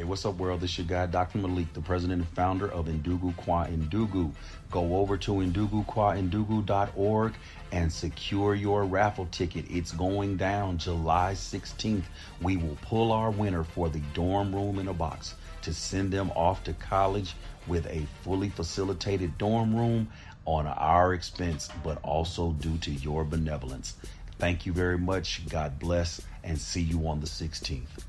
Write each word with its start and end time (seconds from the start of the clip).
Hey, 0.00 0.06
what's 0.06 0.24
up, 0.24 0.38
world? 0.38 0.62
This 0.62 0.70
is 0.70 0.78
your 0.78 0.86
guy, 0.86 1.04
Dr. 1.04 1.36
Malik, 1.36 1.74
the 1.74 1.82
president 1.82 2.22
and 2.22 2.28
founder 2.30 2.72
of 2.72 2.86
Ndugu 2.86 3.36
Kwa 3.36 3.66
Ndugu. 3.66 4.32
Go 4.70 4.96
over 4.96 5.18
to 5.18 5.32
ndugukwandugu.org 5.32 7.34
and 7.70 7.92
secure 7.92 8.54
your 8.54 8.86
raffle 8.86 9.26
ticket. 9.26 9.70
It's 9.70 9.92
going 9.92 10.38
down 10.38 10.78
July 10.78 11.34
16th. 11.34 12.04
We 12.40 12.56
will 12.56 12.78
pull 12.80 13.12
our 13.12 13.30
winner 13.30 13.62
for 13.62 13.90
the 13.90 13.98
dorm 14.14 14.54
room 14.54 14.78
in 14.78 14.88
a 14.88 14.94
box 14.94 15.34
to 15.60 15.74
send 15.74 16.10
them 16.10 16.30
off 16.30 16.64
to 16.64 16.72
college 16.72 17.34
with 17.66 17.86
a 17.88 18.06
fully 18.24 18.48
facilitated 18.48 19.36
dorm 19.36 19.76
room 19.76 20.08
on 20.46 20.66
our 20.66 21.12
expense, 21.12 21.68
but 21.84 21.98
also 22.02 22.52
due 22.52 22.78
to 22.78 22.90
your 22.90 23.22
benevolence. 23.22 23.96
Thank 24.38 24.64
you 24.64 24.72
very 24.72 24.96
much. 24.96 25.46
God 25.50 25.78
bless, 25.78 26.22
and 26.42 26.58
see 26.58 26.80
you 26.80 27.06
on 27.06 27.20
the 27.20 27.26
16th. 27.26 28.06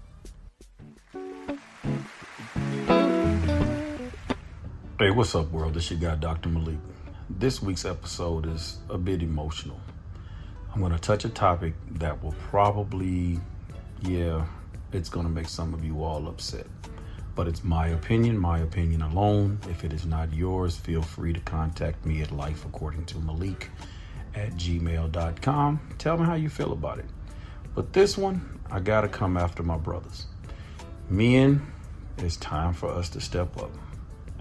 Hey, 5.01 5.09
what's 5.09 5.33
up, 5.33 5.49
world? 5.51 5.73
This 5.73 5.89
your 5.89 5.99
guy, 5.99 6.13
Dr. 6.13 6.49
Malik. 6.49 6.77
This 7.27 7.59
week's 7.59 7.85
episode 7.85 8.45
is 8.45 8.77
a 8.87 8.99
bit 8.99 9.23
emotional. 9.23 9.79
I'm 10.71 10.79
going 10.79 10.91
to 10.91 10.99
touch 10.99 11.25
a 11.25 11.29
topic 11.29 11.73
that 11.93 12.23
will 12.23 12.35
probably, 12.51 13.39
yeah, 14.03 14.45
it's 14.91 15.09
going 15.09 15.25
to 15.25 15.31
make 15.31 15.49
some 15.49 15.73
of 15.73 15.83
you 15.83 16.03
all 16.03 16.27
upset. 16.27 16.67
But 17.33 17.47
it's 17.47 17.63
my 17.63 17.87
opinion, 17.87 18.37
my 18.37 18.59
opinion 18.59 19.01
alone. 19.01 19.57
If 19.67 19.83
it 19.83 19.91
is 19.91 20.05
not 20.05 20.31
yours, 20.35 20.77
feel 20.77 21.01
free 21.01 21.33
to 21.33 21.39
contact 21.39 22.05
me 22.05 22.21
at 22.21 22.31
life 22.31 22.63
according 22.63 23.05
to 23.05 23.17
Malik 23.17 23.71
at 24.35 24.51
gmail.com. 24.51 25.79
Tell 25.97 26.17
me 26.19 26.25
how 26.27 26.35
you 26.35 26.47
feel 26.47 26.73
about 26.73 26.99
it. 26.99 27.05
But 27.73 27.91
this 27.91 28.19
one, 28.19 28.59
I 28.69 28.79
got 28.79 29.01
to 29.01 29.07
come 29.07 29.35
after 29.35 29.63
my 29.63 29.77
brothers. 29.77 30.27
Men, 31.09 31.65
it's 32.19 32.37
time 32.37 32.75
for 32.75 32.91
us 32.91 33.09
to 33.09 33.19
step 33.19 33.57
up. 33.57 33.71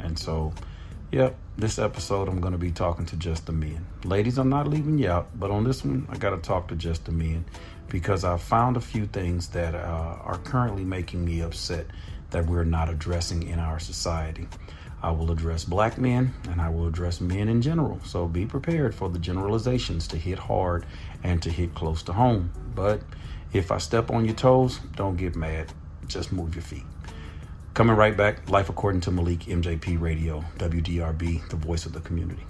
And 0.02 0.18
so, 0.18 0.52
yep, 1.10 1.36
this 1.56 1.78
episode 1.78 2.28
I'm 2.28 2.40
going 2.40 2.52
to 2.52 2.58
be 2.58 2.72
talking 2.72 3.06
to 3.06 3.16
just 3.16 3.46
the 3.46 3.52
men. 3.52 3.86
Ladies, 4.04 4.38
I'm 4.38 4.48
not 4.48 4.66
leaving 4.66 4.98
you 4.98 5.10
out, 5.10 5.28
but 5.38 5.50
on 5.50 5.64
this 5.64 5.84
one, 5.84 6.06
I 6.10 6.16
got 6.16 6.30
to 6.30 6.38
talk 6.38 6.68
to 6.68 6.76
just 6.76 7.04
the 7.04 7.12
men 7.12 7.44
because 7.88 8.24
I 8.24 8.36
found 8.36 8.76
a 8.76 8.80
few 8.80 9.06
things 9.06 9.48
that 9.48 9.74
uh, 9.74 9.78
are 10.22 10.38
currently 10.44 10.84
making 10.84 11.24
me 11.24 11.40
upset 11.40 11.86
that 12.30 12.46
we're 12.46 12.64
not 12.64 12.88
addressing 12.88 13.48
in 13.48 13.58
our 13.58 13.78
society. 13.78 14.46
I 15.02 15.10
will 15.10 15.30
address 15.30 15.64
black 15.64 15.98
men 15.98 16.34
and 16.50 16.60
I 16.60 16.68
will 16.68 16.86
address 16.86 17.20
men 17.20 17.48
in 17.48 17.62
general. 17.62 18.00
So 18.04 18.26
be 18.26 18.46
prepared 18.46 18.94
for 18.94 19.08
the 19.08 19.18
generalizations 19.18 20.06
to 20.08 20.16
hit 20.16 20.38
hard 20.38 20.84
and 21.24 21.42
to 21.42 21.50
hit 21.50 21.74
close 21.74 22.02
to 22.04 22.12
home. 22.12 22.52
But 22.74 23.00
if 23.52 23.72
I 23.72 23.78
step 23.78 24.10
on 24.10 24.24
your 24.24 24.34
toes, 24.34 24.78
don't 24.96 25.16
get 25.16 25.36
mad. 25.36 25.72
Just 26.06 26.32
move 26.32 26.54
your 26.54 26.62
feet. 26.62 26.84
Coming 27.80 27.96
right 27.96 28.14
back, 28.14 28.50
Life 28.50 28.68
According 28.68 29.00
to 29.00 29.10
Malik, 29.10 29.46
MJP 29.46 29.98
Radio, 29.98 30.44
WDRB, 30.58 31.48
the 31.48 31.56
voice 31.56 31.86
of 31.86 31.94
the 31.94 32.00
community. 32.00 32.44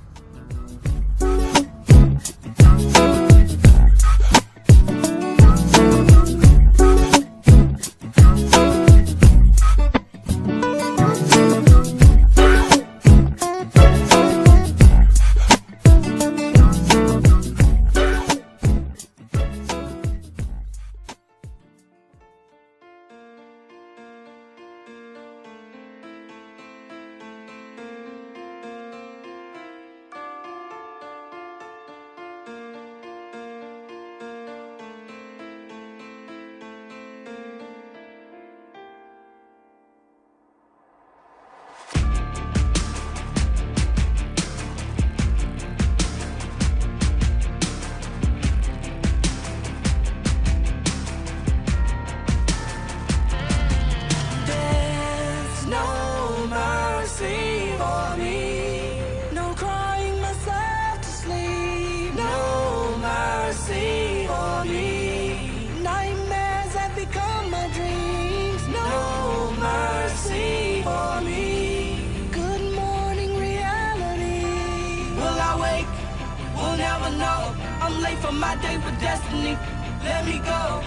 I'm 78.10 78.16
for 78.16 78.32
my 78.32 78.56
date 78.56 78.84
with 78.84 79.00
destiny. 79.00 79.56
Let 80.03 80.25
me 80.26 80.38
go. 80.38 80.82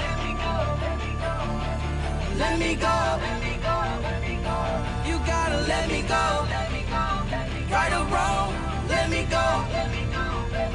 Let 2.37 2.59
me 2.59 2.75
go. 2.75 2.95
You 5.07 5.17
gotta 5.25 5.61
let 5.71 5.89
me 5.89 6.01
go. 6.01 6.23
Right 7.71 7.93
or 7.93 8.05
wrong, 8.13 8.53
let 8.89 9.09
me 9.09 9.23
go. 9.29 9.45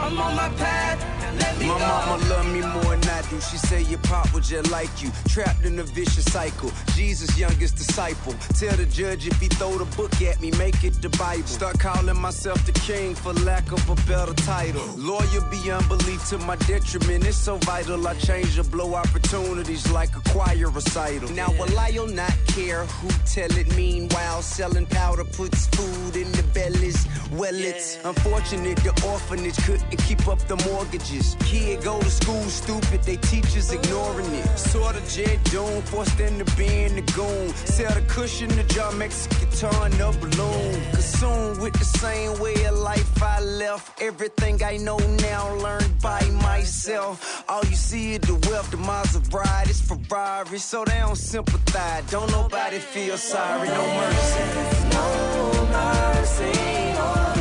I'm 0.00 0.18
on 0.18 0.36
my 0.36 0.48
path. 0.56 0.98
Let 1.38 1.58
me 1.58 1.66
My 1.66 1.78
mama 1.78 2.24
love 2.30 2.46
me 2.50 2.60
more 2.62 2.96
do. 3.30 3.40
She 3.40 3.56
say 3.56 3.82
your 3.82 3.98
pop 4.00 4.32
was 4.34 4.48
just 4.48 4.70
like 4.70 4.90
you, 5.02 5.10
trapped 5.28 5.64
in 5.64 5.78
a 5.78 5.84
vicious 5.84 6.24
cycle. 6.24 6.70
Jesus' 6.94 7.38
youngest 7.38 7.76
disciple. 7.76 8.34
Tell 8.58 8.76
the 8.76 8.86
judge 8.86 9.26
if 9.26 9.40
he 9.40 9.48
throw 9.48 9.76
the 9.78 9.84
book 9.96 10.20
at 10.22 10.40
me, 10.40 10.50
make 10.52 10.84
it 10.84 11.00
the 11.02 11.10
Bible. 11.10 11.46
Start 11.46 11.78
calling 11.78 12.20
myself 12.20 12.64
the 12.66 12.72
king 12.72 13.14
for 13.14 13.32
lack 13.44 13.70
of 13.72 13.88
a 13.88 13.94
better 14.06 14.34
title. 14.34 14.84
Lawyer 14.96 15.42
beyond 15.50 15.88
belief 15.88 16.28
to 16.30 16.38
my 16.38 16.56
detriment. 16.56 17.26
It's 17.26 17.36
so 17.36 17.56
vital. 17.58 18.06
I 18.06 18.14
change 18.14 18.58
or 18.58 18.64
blow 18.64 18.94
opportunities 18.94 19.90
like 19.92 20.16
a 20.16 20.20
choir 20.30 20.70
recital. 20.70 21.28
Now 21.30 21.50
will 21.52 21.78
I 21.78 21.96
or 21.98 22.08
not 22.08 22.34
care 22.46 22.84
who 22.84 23.08
tell 23.26 23.52
it? 23.58 23.74
Meanwhile, 23.76 24.42
selling 24.42 24.86
powder 24.86 25.24
puts 25.24 25.66
food 25.68 26.16
in 26.16 26.30
the 26.32 26.42
bellies. 26.54 27.06
Well, 27.32 27.54
it's 27.54 27.98
unfortunate 28.04 28.78
the 28.78 28.90
orphanage 29.06 29.56
couldn't 29.64 29.96
keep 29.98 30.26
up 30.28 30.38
the 30.48 30.56
mortgages. 30.70 31.36
Kid 31.40 31.82
go 31.82 32.00
to 32.00 32.10
school 32.10 32.42
stupid, 32.44 33.02
they 33.02 33.17
teachers 33.22 33.72
ignoring 33.72 34.32
it. 34.34 34.58
Sort 34.58 34.96
of 34.96 35.08
Jet 35.08 35.38
Doom, 35.44 35.82
forced 35.82 36.16
them 36.18 36.38
to 36.38 36.56
be 36.56 36.84
in 36.84 36.94
the 36.96 37.02
goon. 37.12 37.48
Sell 37.54 37.92
the 37.94 38.02
cushion, 38.02 38.48
the 38.48 38.64
jar, 38.74 38.92
Mexican 38.92 39.48
turn 39.50 39.92
a 40.00 40.12
balloon. 40.12 40.80
Consumed 40.92 41.58
with 41.60 41.74
the 41.74 41.84
same 41.84 42.38
way 42.38 42.54
of 42.64 42.76
life 42.78 43.22
I 43.22 43.40
left. 43.40 44.00
Everything 44.00 44.62
I 44.62 44.76
know 44.76 44.98
now 45.30 45.54
learned 45.56 46.00
by 46.00 46.22
myself. 46.42 47.44
All 47.48 47.64
you 47.64 47.76
see 47.76 48.14
is 48.14 48.20
the 48.20 48.34
wealth, 48.48 48.70
the 48.70 48.76
Maserati, 48.76 49.70
it's 49.70 49.80
Ferrari, 49.80 50.58
so 50.58 50.84
they 50.84 50.98
don't 51.00 51.16
sympathize. 51.16 52.10
Don't 52.10 52.30
nobody 52.30 52.78
feel 52.78 53.16
sorry, 53.16 53.68
no 53.68 53.84
mercy. 54.00 54.44
No 54.92 55.66
mercy 55.70 56.52
for 56.96 57.36
me. 57.36 57.37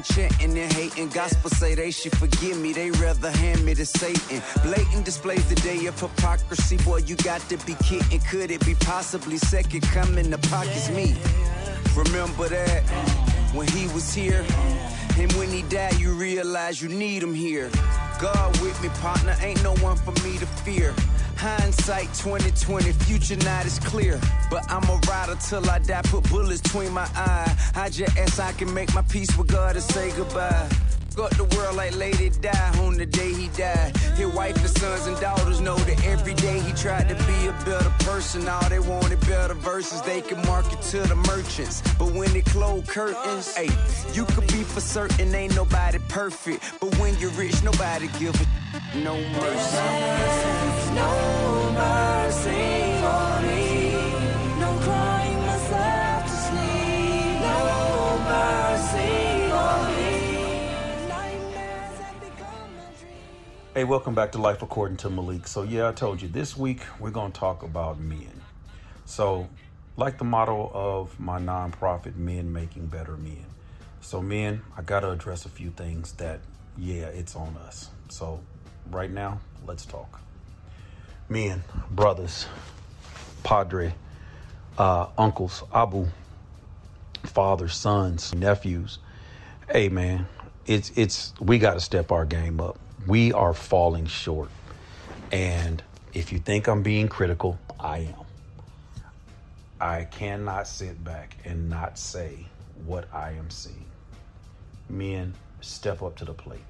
Waiting, 0.00 0.14
chanting 0.14 0.58
and 0.58 0.72
hating. 0.72 1.08
Gospel 1.08 1.50
say 1.50 1.74
they 1.74 1.90
should 1.90 2.16
forgive 2.16 2.58
me, 2.58 2.72
they 2.72 2.90
rather 2.92 3.30
hand 3.30 3.64
me 3.64 3.74
to 3.74 3.86
Satan. 3.86 4.42
Blatant 4.62 5.04
displays 5.04 5.48
the 5.48 5.54
day 5.56 5.86
of 5.86 5.98
hypocrisy. 6.00 6.76
Boy, 6.78 6.98
you 6.98 7.16
got 7.16 7.40
to 7.48 7.56
be 7.66 7.74
kidding. 7.84 8.20
Could 8.30 8.50
it 8.50 8.64
be 8.64 8.74
possibly 8.74 9.38
second 9.38 9.82
coming? 9.82 10.30
The 10.30 10.38
pocket's 10.38 10.90
me. 10.90 11.14
Remember 11.96 12.48
that 12.48 12.82
when 13.52 13.66
he 13.68 13.86
was 13.88 14.14
here, 14.14 14.44
and 15.18 15.32
when 15.32 15.48
he 15.48 15.62
died, 15.62 15.98
you 15.98 16.12
realize 16.12 16.80
you 16.80 16.88
need 16.88 17.22
him 17.22 17.34
here. 17.34 17.70
God 18.20 18.60
with 18.60 18.80
me, 18.82 18.90
partner, 19.00 19.34
ain't 19.40 19.62
no 19.62 19.74
one 19.76 19.96
for 19.96 20.12
me 20.22 20.36
to 20.36 20.46
fear. 20.46 20.94
Hindsight 21.36 22.12
2020, 22.12 22.92
future 22.92 23.36
not 23.36 23.64
as 23.64 23.78
clear. 23.78 24.20
But 24.50 24.70
I'm 24.70 24.84
a 24.84 25.00
rider 25.08 25.36
till 25.36 25.68
I 25.70 25.78
die, 25.78 26.02
put 26.04 26.28
bullets 26.28 26.60
between 26.60 26.92
my 26.92 27.08
eye. 27.14 27.56
I 27.74 27.88
just 27.88 28.14
ask 28.18 28.38
I 28.38 28.52
can 28.52 28.72
make 28.74 28.94
my 28.94 29.02
peace 29.02 29.34
with 29.38 29.48
God 29.48 29.76
and 29.76 29.82
say 29.82 30.14
goodbye. 30.14 30.68
Got 31.14 31.32
the 31.32 31.44
world 31.56 31.76
like 31.76 31.94
Lady 31.96 32.30
Di 32.30 32.78
on 32.80 32.96
the 32.96 33.04
day 33.04 33.32
he 33.32 33.48
died. 33.48 33.96
His 34.16 34.28
wife 34.28 34.56
and 34.56 34.70
sons 34.70 35.06
and 35.06 35.20
daughters 35.20 35.60
know 35.60 35.76
that 35.76 36.04
every 36.06 36.34
day 36.34 36.60
he 36.60 36.72
tried 36.72 37.08
to 37.08 37.14
be 37.26 37.46
a 37.46 37.52
better 37.64 37.92
person. 38.04 38.48
All 38.48 38.68
they 38.68 38.78
wanted 38.78 39.20
better 39.20 39.54
verses 39.54 40.00
they 40.02 40.20
could 40.20 40.44
market 40.46 40.80
to 40.82 41.00
the 41.00 41.16
merchants. 41.16 41.82
But 41.98 42.12
when 42.12 42.32
they 42.32 42.42
close 42.42 42.86
curtains, 42.86 43.54
hey, 43.56 43.70
you 44.12 44.24
could 44.26 44.46
be 44.48 44.62
for 44.62 44.80
certain 44.80 45.34
ain't 45.34 45.54
nobody 45.56 45.98
perfect. 46.08 46.62
But 46.80 46.96
when 46.98 47.18
you're 47.18 47.30
rich, 47.32 47.62
nobody 47.64 48.08
give 48.18 48.34
a 48.40 48.46
no 48.98 49.16
mercy. 49.16 49.76
No 50.94 51.72
mercy 51.74 52.70
for 53.02 53.42
me. 53.46 53.92
No 54.60 54.70
crying 54.84 55.40
myself 55.46 56.24
to 56.24 56.36
sleep. 56.46 57.40
No 57.42 58.18
mercy 58.28 58.69
Hey, 63.80 63.84
welcome 63.84 64.14
back 64.14 64.32
to 64.32 64.38
Life 64.38 64.60
According 64.60 64.98
to 64.98 65.08
Malik. 65.08 65.48
So, 65.48 65.62
yeah, 65.62 65.88
I 65.88 65.92
told 65.92 66.20
you 66.20 66.28
this 66.28 66.54
week 66.54 66.82
we're 66.98 67.10
going 67.10 67.32
to 67.32 67.40
talk 67.40 67.62
about 67.62 67.98
men. 67.98 68.42
So, 69.06 69.48
like 69.96 70.18
the 70.18 70.24
motto 70.24 70.70
of 70.74 71.18
my 71.18 71.38
nonprofit, 71.38 72.14
Men 72.14 72.52
Making 72.52 72.88
Better 72.88 73.16
Men. 73.16 73.46
So, 74.02 74.20
men, 74.20 74.60
I 74.76 74.82
got 74.82 75.00
to 75.00 75.10
address 75.10 75.46
a 75.46 75.48
few 75.48 75.70
things 75.70 76.12
that, 76.16 76.40
yeah, 76.76 77.06
it's 77.06 77.34
on 77.34 77.56
us. 77.56 77.88
So, 78.10 78.42
right 78.90 79.10
now, 79.10 79.40
let's 79.66 79.86
talk. 79.86 80.20
Men, 81.30 81.64
brothers, 81.90 82.48
padre, 83.44 83.94
uh, 84.76 85.06
uncles, 85.16 85.62
abu, 85.72 86.06
fathers, 87.24 87.76
sons, 87.76 88.34
nephews. 88.34 88.98
Hey, 89.72 89.88
man, 89.88 90.26
it's 90.66 90.90
it's 90.96 91.32
we 91.40 91.58
got 91.58 91.72
to 91.72 91.80
step 91.80 92.12
our 92.12 92.26
game 92.26 92.60
up. 92.60 92.78
We 93.06 93.32
are 93.32 93.54
falling 93.54 94.06
short, 94.06 94.50
and 95.32 95.82
if 96.12 96.32
you 96.32 96.38
think 96.38 96.68
I'm 96.68 96.82
being 96.82 97.08
critical, 97.08 97.58
I 97.78 97.98
am. 97.98 98.14
I 99.80 100.04
cannot 100.04 100.68
sit 100.68 101.02
back 101.02 101.36
and 101.44 101.70
not 101.70 101.98
say 101.98 102.46
what 102.84 103.08
I 103.12 103.30
am 103.30 103.48
seeing. 103.48 103.86
Men, 104.90 105.32
step 105.62 106.02
up 106.02 106.16
to 106.16 106.26
the 106.26 106.34
plate. 106.34 106.60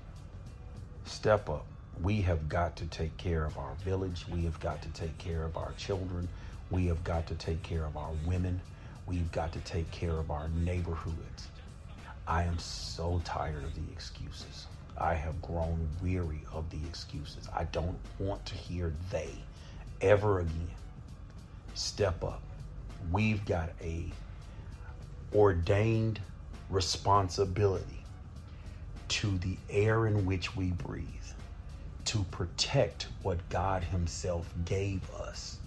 Step 1.05 1.49
up. 1.49 1.67
We 2.01 2.21
have 2.23 2.49
got 2.49 2.77
to 2.77 2.87
take 2.87 3.17
care 3.17 3.45
of 3.45 3.59
our 3.59 3.75
village. 3.85 4.25
We 4.31 4.43
have 4.45 4.61
got 4.61 4.81
to 4.83 4.89
take 4.91 5.19
care 5.19 5.43
of 5.43 5.57
our 5.57 5.73
children. 5.77 6.29
We 6.71 6.87
have 6.87 7.03
got 7.03 7.27
to 7.27 7.35
take 7.35 7.63
care 7.65 7.85
of 7.85 7.97
our 7.97 8.13
women. 8.25 8.61
We've 9.07 9.33
got 9.33 9.53
to 9.55 9.59
take 9.61 9.91
care 9.91 10.17
of 10.17 10.31
our 10.31 10.49
neighborhoods. 10.51 11.49
I 12.29 12.45
am 12.45 12.59
so 12.61 13.21
tired 13.25 13.65
of 13.65 13.75
the 13.75 13.93
excuses. 13.93 14.67
I 15.01 15.15
have 15.15 15.41
grown 15.41 15.89
weary 16.03 16.43
of 16.53 16.69
the 16.71 16.79
excuses. 16.87 17.49
I 17.55 17.65
don't 17.65 17.99
want 18.19 18.45
to 18.47 18.55
hear 18.55 18.93
they 19.11 19.31
ever 20.03 20.41
again. 20.41 20.69
Step 21.75 22.23
up. 22.23 22.43
We've 23.11 23.45
got 23.47 23.71
a 23.81 24.13
ordained 25.35 26.21
responsibility 26.69 28.05
to 29.09 29.39
the 29.39 29.57
air 29.71 30.07
in 30.07 30.27
which 30.27 30.55
we 30.55 30.71
breathe 30.73 31.07
to 32.07 32.25
protect 32.31 33.09
what 33.23 33.49
God 33.49 33.85
Himself 33.85 34.53
gave 34.67 35.11
us 35.13 35.59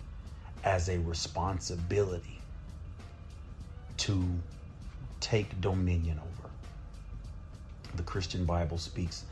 as 0.63 0.89
a 0.89 0.99
responsibility 0.99 2.39
to 3.97 4.25
take 5.19 5.59
dominion 5.61 6.19
over. 6.19 6.32
The 7.95 8.03
Christian 8.03 8.45
Bible 8.45 8.79
speaks 8.79 9.23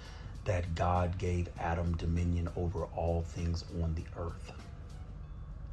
that 0.46 0.76
God 0.76 1.18
gave 1.18 1.50
Adam 1.60 1.98
dominion 1.98 2.48
over 2.56 2.86
all 2.96 3.24
things 3.24 3.64
on 3.82 3.96
the 3.96 4.06
earth. 4.18 4.52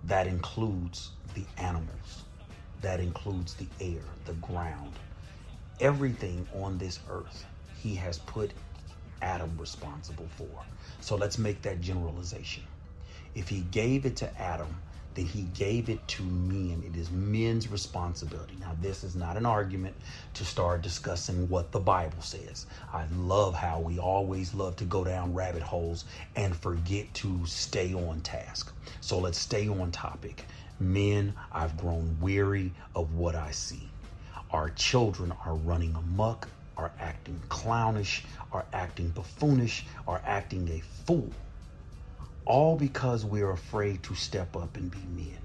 That 0.05 0.27
includes 0.27 1.11
the 1.35 1.45
animals, 1.59 2.23
that 2.81 3.01
includes 3.01 3.55
the 3.55 3.67
air, 3.81 4.03
the 4.25 4.33
ground, 4.35 4.93
everything 5.81 6.47
on 6.55 6.79
this 6.79 7.01
earth. 7.11 7.45
He 7.83 7.95
has 7.97 8.19
put 8.19 8.53
Adam 9.21 9.57
responsible 9.59 10.29
for. 10.37 10.65
So 11.01 11.17
let's 11.17 11.37
make 11.39 11.63
that 11.63 11.81
generalization. 11.83 12.63
If 13.35 13.49
he 13.49 13.61
gave 13.61 14.07
it 14.07 14.17
to 14.17 14.41
Adam, 14.41 14.75
then 15.19 15.27
he 15.27 15.43
gave 15.53 15.89
it 15.89 16.07
to 16.07 16.23
men. 16.23 16.81
It 16.87 16.97
is 16.97 17.11
men's 17.11 17.67
responsibility. 17.69 18.55
Now, 18.61 18.77
this 18.81 19.03
is 19.03 19.17
not 19.17 19.37
an 19.37 19.47
argument 19.47 19.97
to 20.35 20.45
start 20.45 20.81
discussing 20.81 21.49
what 21.49 21.73
the 21.73 21.81
Bible 21.81 22.23
says. 22.23 22.67
I 22.93 23.05
love 23.17 23.57
how 23.57 23.81
we 23.81 23.99
always 23.99 24.55
love 24.55 24.77
to 24.77 24.85
go 24.85 25.03
down 25.03 25.35
rabbit 25.35 25.63
holes 25.63 26.05
and 26.37 26.55
forget 26.57 27.13
to 27.15 27.45
stay 27.47 27.93
on 27.95 28.21
task. 28.21 28.73
So 29.01 29.19
let's 29.19 29.39
stay 29.39 29.67
on 29.67 29.91
topic. 29.91 30.45
Men, 30.79 31.35
I've 31.51 31.77
grown 31.77 32.17
weary 32.21 32.71
of 32.95 33.13
what 33.15 33.35
I 33.35 33.51
see. 33.51 33.89
Our 34.53 34.71
children 34.71 35.33
are 35.45 35.57
running 35.57 35.97
amok, 35.97 36.47
are 36.77 36.93
acting 37.01 37.43
clownish, 37.49 38.23
are 38.53 38.67
acting 38.73 39.11
buffoonish, 39.11 39.83
are 40.07 40.23
acting 40.25 40.69
a 40.69 40.81
fool 41.05 41.33
all 42.49 42.77
because 42.77 43.25
we're 43.27 43.51
afraid 43.51 44.03
to 44.05 44.15
step 44.15 44.57
up 44.57 44.77
and 44.77 44.91
be 44.91 44.99
men. 45.15 45.39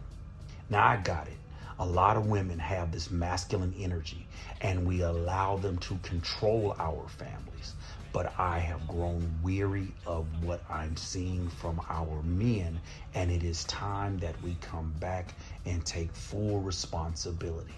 Now, 0.69 0.87
I 0.87 0.97
got 0.97 1.27
it. 1.27 1.37
A 1.79 1.85
lot 1.85 2.15
of 2.17 2.27
women 2.27 2.59
have 2.59 2.91
this 2.91 3.11
masculine 3.11 3.73
energy 3.77 4.25
and 4.61 4.87
we 4.87 5.01
allow 5.01 5.57
them 5.57 5.77
to 5.79 5.97
control 5.97 6.75
our 6.79 7.07
families. 7.09 7.73
But 8.13 8.33
I 8.39 8.59
have 8.59 8.87
grown 8.87 9.29
weary 9.43 9.93
of 10.05 10.27
what 10.43 10.63
I'm 10.69 10.95
seeing 10.95 11.49
from 11.49 11.81
our 11.89 12.21
men, 12.23 12.79
and 13.15 13.31
it 13.31 13.43
is 13.43 13.65
time 13.65 14.19
that 14.19 14.41
we 14.41 14.55
come 14.61 14.93
back 14.99 15.33
and 15.65 15.83
take 15.83 16.13
full 16.15 16.61
responsibility. 16.61 17.73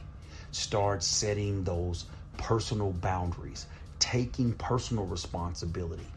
Start 0.52 1.04
setting 1.04 1.64
those 1.64 2.06
personal 2.38 2.92
boundaries, 2.92 3.66
taking 3.98 4.54
personal 4.54 5.06
responsibility 5.06 6.08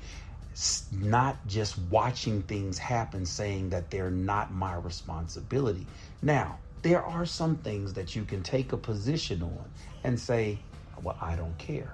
not 0.90 1.36
just 1.46 1.78
watching 1.90 2.42
things 2.42 2.78
happen 2.78 3.24
saying 3.24 3.70
that 3.70 3.90
they're 3.90 4.10
not 4.10 4.52
my 4.52 4.74
responsibility. 4.74 5.86
Now, 6.20 6.58
there 6.82 7.02
are 7.02 7.26
some 7.26 7.56
things 7.56 7.92
that 7.92 8.16
you 8.16 8.24
can 8.24 8.42
take 8.42 8.72
a 8.72 8.76
position 8.76 9.42
on 9.42 9.64
and 10.02 10.18
say, 10.18 10.58
well, 11.02 11.16
I 11.20 11.36
don't 11.36 11.56
care. 11.58 11.92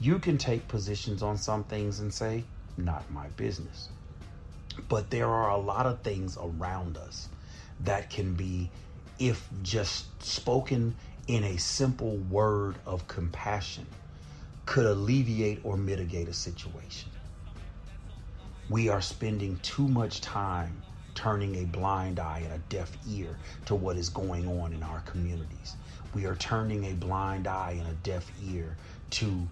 You 0.00 0.18
can 0.18 0.38
take 0.38 0.66
positions 0.66 1.22
on 1.22 1.36
some 1.36 1.64
things 1.64 2.00
and 2.00 2.12
say, 2.12 2.44
not 2.78 3.10
my 3.10 3.26
business. 3.36 3.90
But 4.88 5.10
there 5.10 5.28
are 5.28 5.50
a 5.50 5.58
lot 5.58 5.84
of 5.84 6.00
things 6.00 6.38
around 6.40 6.96
us 6.96 7.28
that 7.80 8.08
can 8.08 8.34
be, 8.34 8.70
if 9.18 9.46
just 9.62 10.22
spoken 10.22 10.94
in 11.26 11.44
a 11.44 11.58
simple 11.58 12.16
word 12.16 12.76
of 12.86 13.06
compassion, 13.08 13.86
could 14.64 14.86
alleviate 14.86 15.60
or 15.64 15.76
mitigate 15.76 16.28
a 16.28 16.32
situation 16.32 17.09
we 18.70 18.88
are 18.88 19.00
spending 19.02 19.58
too 19.62 19.88
much 19.88 20.20
time 20.20 20.80
turning 21.16 21.56
a 21.56 21.64
blind 21.64 22.20
eye 22.20 22.40
and 22.44 22.52
a 22.52 22.58
deaf 22.68 22.96
ear 23.08 23.36
to 23.66 23.74
what 23.74 23.96
is 23.96 24.08
going 24.08 24.46
on 24.46 24.72
in 24.72 24.80
our 24.84 25.00
communities. 25.00 25.74
We 26.14 26.24
are 26.24 26.36
turning 26.36 26.84
a 26.84 26.92
blind 26.92 27.48
eye 27.48 27.76
and 27.80 27.88
a 27.88 27.94
deaf 28.04 28.30
ear 28.48 28.76
to 29.10 29.48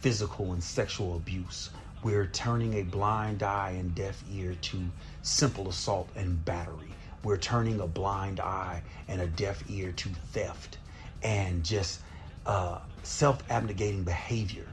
physical 0.00 0.54
and 0.54 0.64
sexual 0.64 1.14
abuse. 1.14 1.68
We're 2.02 2.26
turning 2.26 2.80
a 2.80 2.82
blind 2.82 3.42
eye 3.42 3.76
and 3.78 3.94
deaf 3.94 4.24
ear 4.32 4.56
to 4.62 4.82
simple 5.20 5.68
assault 5.68 6.08
and 6.16 6.42
battery. 6.46 6.94
We're 7.22 7.36
turning 7.36 7.80
a 7.80 7.86
blind 7.86 8.40
eye 8.40 8.82
and 9.08 9.20
a 9.20 9.26
deaf 9.26 9.62
ear 9.68 9.92
to 9.92 10.08
theft 10.32 10.78
and 11.22 11.62
just 11.64 12.00
uh, 12.46 12.78
self 13.02 13.46
abnegating 13.48 14.04
behavior 14.04 14.66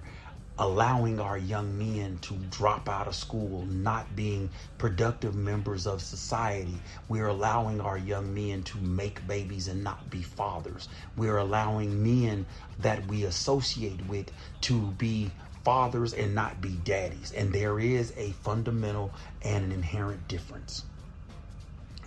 allowing 0.62 1.20
our 1.20 1.40
young 1.40 1.76
men 1.76 2.20
to 2.22 2.36
drop 2.52 2.88
out 2.88 3.08
of 3.08 3.16
school, 3.16 3.66
not 3.66 4.16
being 4.16 4.48
productive 4.78 5.34
members 5.34 5.88
of 5.88 6.04
society. 6.04 6.78
We're 7.10 7.30
allowing 7.30 7.82
our 7.82 7.98
young 7.98 8.32
men 8.36 8.62
to 8.64 8.78
make 8.78 9.26
babies 9.28 9.68
and 9.68 9.84
not 9.84 10.12
be 10.12 10.22
fathers. 10.22 10.88
We're 11.18 11.38
allowing 11.38 12.04
men 12.04 12.46
that 12.78 13.04
we 13.08 13.24
associate 13.24 14.06
with 14.06 14.32
to 14.62 14.80
be 15.00 15.32
fathers 15.66 16.14
and 16.14 16.36
not 16.36 16.62
be 16.62 16.78
daddies. 16.84 17.34
And 17.36 17.52
there 17.52 17.80
is 17.80 18.14
a 18.16 18.30
fundamental 18.44 19.12
and 19.42 19.66
an 19.66 19.72
inherent 19.72 20.28
difference. 20.28 20.84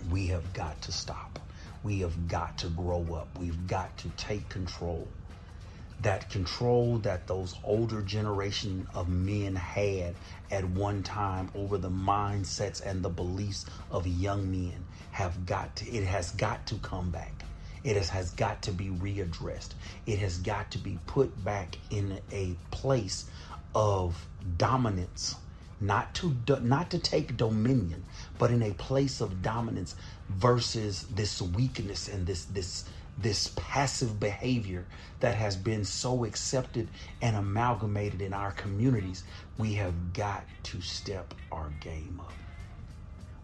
We 0.09 0.27
have 0.27 0.53
got 0.53 0.81
to 0.83 0.93
stop. 0.93 1.39
We 1.83 1.99
have 1.99 2.29
got 2.29 2.57
to 2.59 2.69
grow 2.69 3.05
up. 3.15 3.37
We've 3.37 3.67
got 3.67 3.97
to 3.97 4.09
take 4.15 4.47
control 4.47 5.09
that 6.05 6.29
control 6.29 6.99
that 6.99 7.25
those 7.25 7.55
older 7.63 7.99
generation 8.03 8.87
of 8.93 9.09
men 9.09 9.55
had 9.55 10.13
at 10.51 10.63
one 10.63 11.01
time 11.01 11.49
over 11.55 11.79
the 11.79 11.89
mindsets 11.89 12.79
and 12.85 13.01
the 13.01 13.09
beliefs 13.09 13.65
of 13.89 14.05
young 14.05 14.51
men 14.51 14.85
have 15.09 15.47
got 15.47 15.75
to, 15.75 15.89
it 15.89 16.03
has 16.03 16.29
got 16.33 16.63
to 16.67 16.75
come 16.75 17.09
back. 17.09 17.43
It 17.83 17.95
has, 17.95 18.09
has 18.09 18.29
got 18.29 18.61
to 18.63 18.71
be 18.71 18.89
readdressed. 18.89 19.71
It 20.05 20.19
has 20.19 20.37
got 20.37 20.69
to 20.71 20.77
be 20.77 20.99
put 21.07 21.43
back 21.43 21.75
in 21.89 22.19
a 22.31 22.55
place 22.69 23.25
of 23.73 24.27
dominance 24.57 25.37
not 25.81 26.13
to 26.15 26.35
not 26.61 26.89
to 26.91 26.97
take 26.99 27.35
dominion 27.35 28.05
but 28.39 28.49
in 28.49 28.63
a 28.63 28.71
place 28.73 29.19
of 29.21 29.41
dominance 29.41 29.95
versus 30.29 31.03
this 31.13 31.41
weakness 31.41 32.07
and 32.07 32.25
this 32.25 32.45
this 32.45 32.85
this 33.17 33.51
passive 33.55 34.19
behavior 34.19 34.85
that 35.21 35.35
has 35.35 35.55
been 35.55 35.85
so 35.85 36.25
accepted 36.25 36.89
and 37.21 37.35
amalgamated 37.35 38.21
in 38.21 38.33
our 38.33 38.51
communities, 38.51 39.23
we 39.57 39.73
have 39.73 40.13
got 40.13 40.43
to 40.63 40.81
step 40.81 41.33
our 41.51 41.69
game 41.79 42.19
up. 42.19 42.33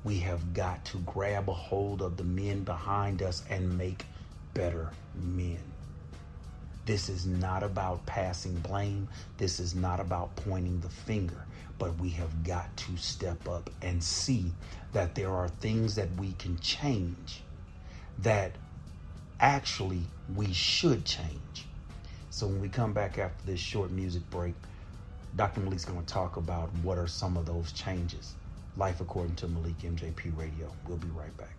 We 0.03 0.19
have 0.19 0.53
got 0.53 0.83
to 0.85 0.97
grab 0.99 1.47
a 1.47 1.53
hold 1.53 2.01
of 2.01 2.17
the 2.17 2.23
men 2.23 2.63
behind 2.63 3.21
us 3.21 3.43
and 3.49 3.77
make 3.77 4.05
better 4.53 4.91
men. 5.15 5.59
This 6.85 7.07
is 7.07 7.25
not 7.25 7.63
about 7.63 8.05
passing 8.05 8.55
blame. 8.55 9.07
This 9.37 9.59
is 9.59 9.75
not 9.75 9.99
about 9.99 10.35
pointing 10.35 10.79
the 10.81 10.89
finger. 10.89 11.45
But 11.77 11.97
we 11.99 12.09
have 12.09 12.43
got 12.43 12.75
to 12.77 12.97
step 12.97 13.47
up 13.47 13.69
and 13.81 14.03
see 14.03 14.51
that 14.91 15.15
there 15.15 15.31
are 15.31 15.47
things 15.47 15.95
that 15.95 16.13
we 16.17 16.33
can 16.33 16.59
change 16.59 17.43
that 18.19 18.51
actually 19.41 20.03
we 20.35 20.53
should 20.53 21.03
change. 21.03 21.65
So 22.29 22.47
when 22.47 22.61
we 22.61 22.69
come 22.69 22.93
back 22.93 23.17
after 23.17 23.45
this 23.45 23.59
short 23.59 23.91
music 23.91 24.21
break, 24.29 24.53
Dr. 25.35 25.61
Malik's 25.61 25.83
going 25.83 25.99
to 25.99 26.13
talk 26.13 26.37
about 26.37 26.69
what 26.83 26.97
are 26.97 27.07
some 27.07 27.35
of 27.35 27.45
those 27.45 27.71
changes. 27.73 28.35
Life 28.77 29.01
according 29.01 29.35
to 29.37 29.47
Malik 29.47 29.79
MJP 29.79 30.37
Radio. 30.37 30.71
We'll 30.87 30.97
be 30.97 31.07
right 31.07 31.35
back. 31.37 31.55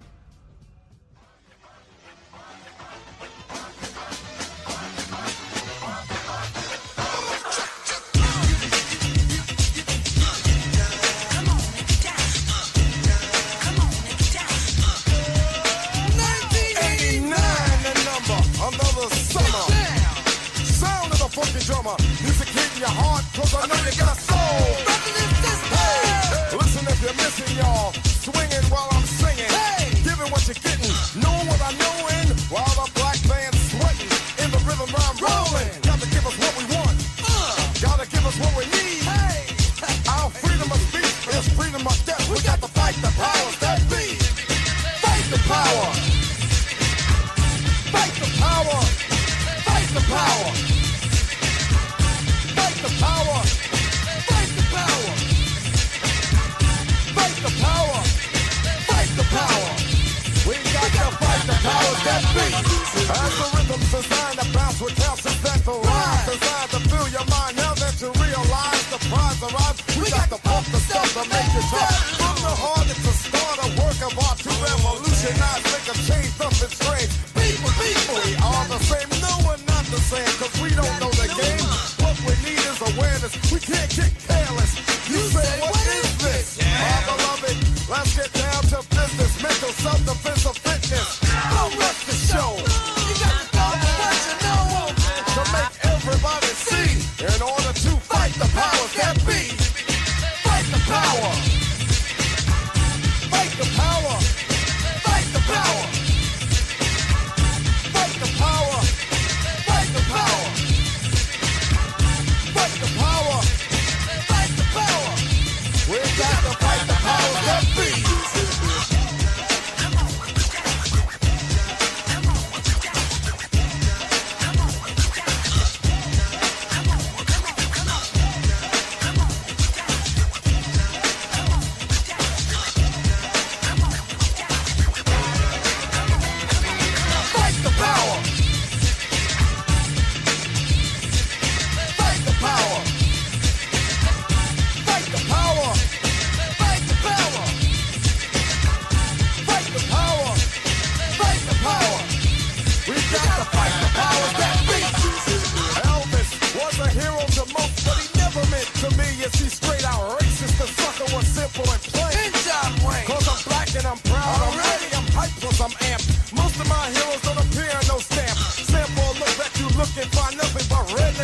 up. 71.74 72.11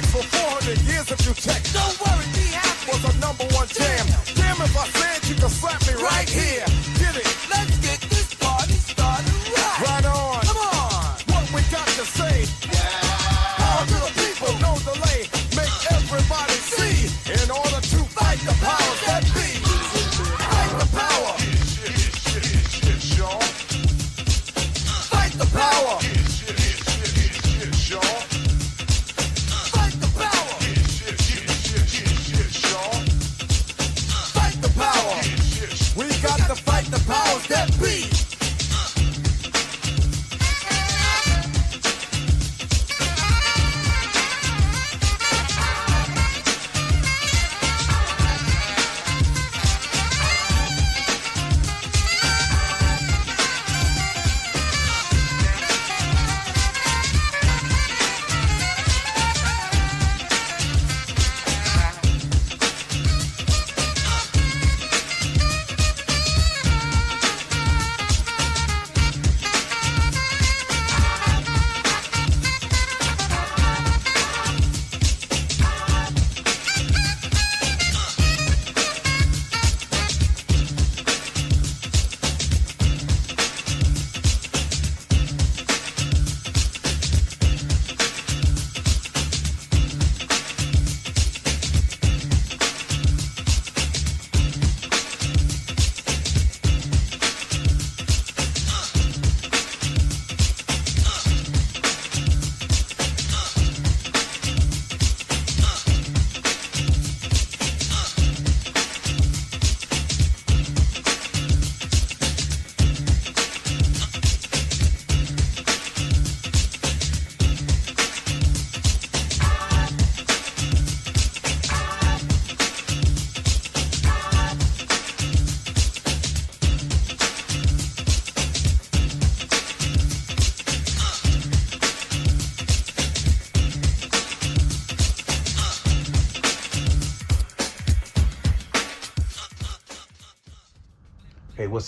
for 0.06 0.22
400 0.22 0.78
years 0.82 1.10
of 1.10 1.20
you 1.26 1.34
tech. 1.34 1.62
No 1.74 1.86
way. 2.04 2.07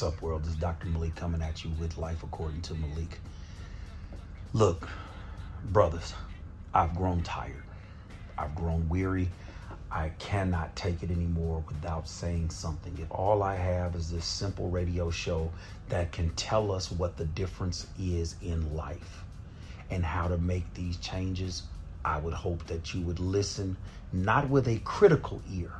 What's 0.00 0.14
up, 0.14 0.23
world? 0.23 0.42
This 0.45 0.52
is 0.52 0.57
Dr. 0.57 0.87
Malik 0.87 1.14
coming 1.14 1.42
at 1.42 1.62
you 1.62 1.71
with 1.78 1.99
Life 1.99 2.23
According 2.23 2.62
to 2.62 2.75
Malik. 2.75 3.21
Look, 4.54 4.88
brothers, 5.73 6.14
I've 6.73 6.97
grown 6.97 7.23
tired. 7.23 7.64
I've 8.38 8.54
grown 8.54 8.88
weary. 8.88 9.28
I 9.90 10.09
cannot 10.19 10.75
take 10.75 11.02
it 11.02 11.11
anymore 11.11 11.62
without 11.69 12.09
saying 12.09 12.49
something. 12.49 12.97
If 12.99 13.11
all 13.11 13.42
I 13.42 13.57
have 13.57 13.95
is 13.95 14.11
this 14.11 14.25
simple 14.25 14.71
radio 14.71 15.11
show 15.11 15.50
that 15.90 16.12
can 16.12 16.30
tell 16.30 16.73
us 16.73 16.90
what 16.90 17.19
the 17.19 17.26
difference 17.26 17.87
is 17.99 18.37
in 18.40 18.75
life 18.75 19.23
and 19.90 20.02
how 20.02 20.28
to 20.28 20.38
make 20.38 20.73
these 20.73 20.97
changes, 20.97 21.64
I 22.07 22.21
would 22.21 22.33
hope 22.33 22.66
that 22.69 22.95
you 22.95 23.02
would 23.02 23.21
listen 23.21 23.76
not 24.14 24.49
with 24.49 24.66
a 24.66 24.78
critical 24.78 25.42
ear, 25.52 25.73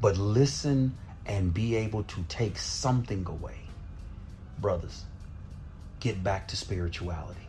but 0.00 0.16
listen 0.16 0.96
and 1.26 1.54
be 1.54 1.76
able 1.76 2.04
to 2.04 2.22
take 2.28 2.58
something 2.58 3.26
away. 3.28 3.58
Brothers, 4.60 5.04
get 6.00 6.22
back 6.22 6.48
to 6.48 6.56
spirituality. 6.56 7.40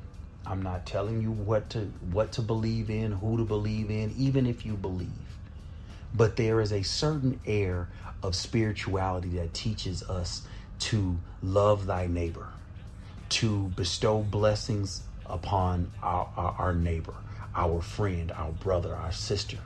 I'm 0.46 0.62
not 0.62 0.86
telling 0.86 1.22
you 1.22 1.32
what 1.32 1.70
to 1.72 1.91
what 2.12 2.32
to 2.34 2.41
believe 2.41 2.89
in, 2.89 3.13
who 3.13 3.38
to 3.38 3.44
believe 3.44 3.89
in, 3.89 4.13
even 4.17 4.46
if 4.46 4.65
you 4.65 4.74
believe. 4.74 5.10
But 6.13 6.36
there 6.36 6.62
is 6.62 6.72
a 6.72 6.84
certain 6.84 7.39
air 7.46 7.89
of 8.24 8.36
spirituality 8.36 9.29
that 9.29 9.53
teaches 9.53 10.03
us 10.03 10.44
to 10.79 11.17
love 11.41 11.86
thy 11.88 12.08
neighbor, 12.08 12.50
to 13.29 13.70
bestow 13.75 14.20
blessings 14.22 15.03
upon 15.25 15.91
our, 16.01 16.29
our, 16.38 16.55
our 16.58 16.74
neighbor, 16.74 17.15
our 17.55 17.82
friend, 17.82 18.32
our 18.32 18.51
brother, 18.51 18.96
our 18.96 19.12
sister. 19.12 19.58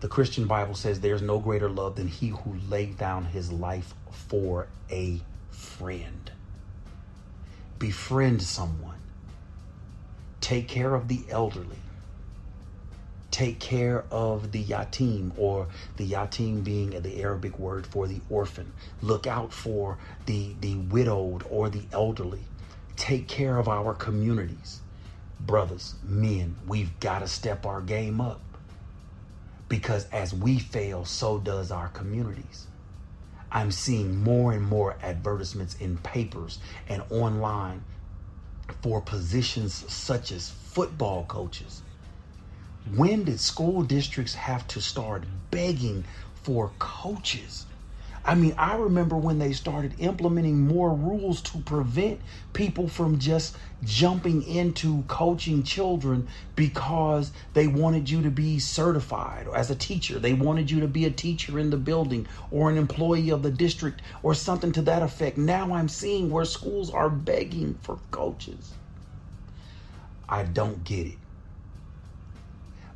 The 0.00 0.08
Christian 0.08 0.46
Bible 0.46 0.76
says 0.76 1.00
there's 1.00 1.22
no 1.22 1.40
greater 1.40 1.68
love 1.68 1.96
than 1.96 2.06
he 2.06 2.28
who 2.28 2.54
laid 2.68 2.98
down 2.98 3.24
his 3.24 3.50
life 3.50 3.94
for 4.12 4.68
a 4.90 5.20
friend. 5.50 6.30
Befriend 7.80 8.40
someone. 8.42 8.98
Take 10.40 10.68
care 10.68 10.94
of 10.94 11.08
the 11.08 11.24
elderly. 11.28 11.80
Take 13.32 13.58
care 13.58 14.04
of 14.10 14.52
the 14.52 14.62
yatim, 14.62 15.32
or 15.36 15.66
the 15.96 16.08
yatim 16.08 16.62
being 16.62 16.90
the 16.90 17.20
Arabic 17.20 17.58
word 17.58 17.84
for 17.84 18.06
the 18.06 18.20
orphan. 18.30 18.72
Look 19.02 19.26
out 19.26 19.52
for 19.52 19.98
the, 20.26 20.54
the 20.60 20.76
widowed 20.76 21.44
or 21.50 21.68
the 21.68 21.82
elderly. 21.92 22.42
Take 22.96 23.26
care 23.26 23.58
of 23.58 23.68
our 23.68 23.94
communities. 23.94 24.80
Brothers, 25.40 25.96
men, 26.04 26.54
we've 26.68 26.98
got 27.00 27.18
to 27.18 27.28
step 27.28 27.66
our 27.66 27.80
game 27.80 28.20
up 28.20 28.40
because 29.68 30.08
as 30.10 30.32
we 30.34 30.58
fail, 30.58 31.04
so 31.04 31.38
does 31.38 31.70
our 31.70 31.88
communities. 31.88 32.66
I'm 33.50 33.70
seeing 33.70 34.22
more 34.22 34.52
and 34.52 34.62
more 34.62 34.96
advertisements 35.02 35.74
in 35.76 35.98
papers 35.98 36.58
and 36.88 37.02
online 37.10 37.82
for 38.82 39.00
positions 39.00 39.90
such 39.92 40.32
as 40.32 40.50
football 40.50 41.24
coaches. 41.24 41.82
When 42.94 43.24
did 43.24 43.40
school 43.40 43.82
districts 43.82 44.34
have 44.34 44.66
to 44.68 44.80
start 44.80 45.24
begging 45.50 46.04
for 46.34 46.72
coaches? 46.78 47.66
I 48.28 48.34
mean, 48.34 48.54
I 48.58 48.76
remember 48.76 49.16
when 49.16 49.38
they 49.38 49.54
started 49.54 49.94
implementing 49.96 50.68
more 50.68 50.92
rules 50.92 51.40
to 51.44 51.60
prevent 51.60 52.20
people 52.52 52.86
from 52.86 53.18
just 53.18 53.56
jumping 53.82 54.42
into 54.42 55.04
coaching 55.04 55.62
children 55.62 56.28
because 56.54 57.32
they 57.54 57.66
wanted 57.68 58.10
you 58.10 58.20
to 58.20 58.30
be 58.30 58.58
certified 58.58 59.48
as 59.56 59.70
a 59.70 59.74
teacher. 59.74 60.18
They 60.18 60.34
wanted 60.34 60.70
you 60.70 60.80
to 60.80 60.86
be 60.86 61.06
a 61.06 61.10
teacher 61.10 61.58
in 61.58 61.70
the 61.70 61.78
building 61.78 62.26
or 62.50 62.70
an 62.70 62.76
employee 62.76 63.30
of 63.30 63.42
the 63.42 63.50
district 63.50 64.02
or 64.22 64.34
something 64.34 64.72
to 64.72 64.82
that 64.82 65.00
effect. 65.02 65.38
Now 65.38 65.72
I'm 65.72 65.88
seeing 65.88 66.28
where 66.28 66.44
schools 66.44 66.90
are 66.90 67.08
begging 67.08 67.78
for 67.80 67.98
coaches. 68.10 68.74
I 70.28 70.42
don't 70.42 70.84
get 70.84 71.06
it. 71.06 71.18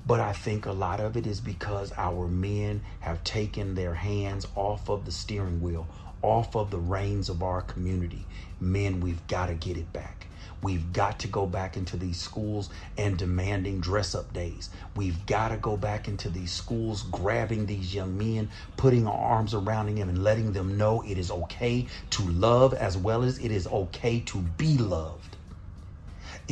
But 0.04 0.20
I 0.20 0.32
think 0.32 0.66
a 0.66 0.72
lot 0.72 1.00
of 1.00 1.16
it 1.16 1.26
is 1.26 1.40
because 1.40 1.92
our 1.96 2.26
men 2.26 2.82
have 3.00 3.22
taken 3.22 3.74
their 3.74 3.94
hands 3.94 4.46
off 4.56 4.88
of 4.88 5.04
the 5.04 5.12
steering 5.12 5.60
wheel, 5.60 5.86
off 6.22 6.56
of 6.56 6.70
the 6.70 6.78
reins 6.78 7.28
of 7.28 7.42
our 7.42 7.62
community. 7.62 8.26
Men, 8.60 9.00
we've 9.00 9.24
got 9.28 9.46
to 9.46 9.54
get 9.54 9.76
it 9.76 9.92
back. 9.92 10.26
We've 10.62 10.92
got 10.92 11.18
to 11.20 11.28
go 11.28 11.46
back 11.46 11.76
into 11.76 11.96
these 11.96 12.18
schools 12.18 12.70
and 12.96 13.16
demanding 13.16 13.80
dress 13.80 14.14
up 14.14 14.32
days. 14.32 14.70
We've 14.94 15.24
got 15.26 15.48
to 15.48 15.56
go 15.56 15.76
back 15.76 16.06
into 16.06 16.28
these 16.28 16.52
schools, 16.52 17.02
grabbing 17.02 17.66
these 17.66 17.92
young 17.94 18.16
men, 18.16 18.48
putting 18.76 19.06
our 19.08 19.18
arms 19.18 19.54
around 19.54 19.86
them, 19.86 20.08
and 20.08 20.22
letting 20.22 20.52
them 20.52 20.78
know 20.78 21.02
it 21.02 21.18
is 21.18 21.30
okay 21.32 21.86
to 22.10 22.22
love 22.22 22.74
as 22.74 22.96
well 22.96 23.24
as 23.24 23.38
it 23.38 23.50
is 23.50 23.66
okay 23.66 24.20
to 24.20 24.38
be 24.38 24.78
loved. 24.78 25.36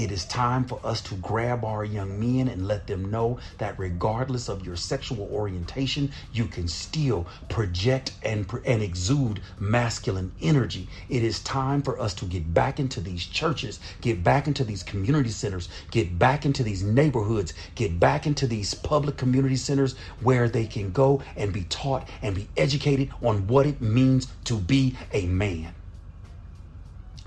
It 0.01 0.11
is 0.11 0.25
time 0.25 0.65
for 0.65 0.81
us 0.83 1.03
to 1.03 1.15
grab 1.17 1.63
our 1.63 1.85
young 1.85 2.19
men 2.19 2.49
and 2.49 2.67
let 2.67 2.87
them 2.87 3.11
know 3.11 3.39
that 3.59 3.79
regardless 3.79 4.49
of 4.49 4.65
your 4.65 4.75
sexual 4.75 5.29
orientation, 5.31 6.11
you 6.33 6.47
can 6.47 6.69
still 6.69 7.27
project 7.51 8.13
and, 8.23 8.51
and 8.65 8.83
exude 8.83 9.43
masculine 9.59 10.33
energy. 10.41 10.89
It 11.11 11.23
is 11.23 11.41
time 11.41 11.83
for 11.83 12.01
us 12.01 12.15
to 12.15 12.25
get 12.25 12.55
back 12.55 12.81
into 12.81 13.03
these 13.03 13.27
churches, 13.27 13.79
get 14.01 14.25
back 14.25 14.47
into 14.47 14.65
these 14.65 14.83
community 14.83 15.29
centers, 15.29 15.69
get 15.91 16.19
back 16.19 16.47
into 16.47 16.63
these 16.63 16.83
neighborhoods, 16.83 17.53
get 17.75 18.01
back 18.01 18.27
into 18.27 18.47
these 18.47 18.73
public 18.73 19.19
community 19.19 19.57
centers 19.57 19.97
where 20.23 20.49
they 20.49 20.65
can 20.65 20.93
go 20.93 21.21
and 21.37 21.53
be 21.53 21.65
taught 21.65 22.09
and 22.23 22.35
be 22.35 22.49
educated 22.57 23.11
on 23.23 23.47
what 23.47 23.67
it 23.67 23.83
means 23.83 24.29
to 24.45 24.57
be 24.57 24.97
a 25.13 25.27
man. 25.27 25.75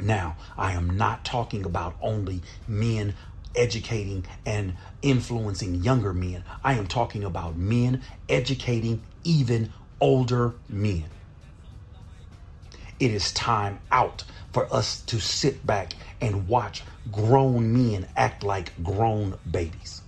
Now, 0.04 0.36
I 0.58 0.74
am 0.74 0.98
not 0.98 1.24
talking 1.24 1.64
about 1.64 1.96
only 2.02 2.44
men 2.68 3.16
educating 3.56 4.26
and 4.46 4.76
influencing 5.02 5.76
younger 5.76 6.14
men. 6.14 6.44
I 6.62 6.74
am 6.74 6.88
talking 6.88 7.24
about 7.24 7.56
men 7.56 8.04
educating 8.28 9.06
even 9.24 9.72
older 10.02 10.56
men. 10.68 11.06
It 13.00 13.12
is 13.12 13.32
time 13.32 13.80
out 13.92 14.26
for 14.52 14.74
us 14.76 15.02
to 15.04 15.22
sit 15.22 15.66
back 15.66 15.94
and 16.20 16.50
watch 16.50 16.84
grown 17.10 17.72
men 17.72 18.10
act 18.18 18.44
like 18.44 18.74
grown 18.84 19.38
babies. 19.50 20.02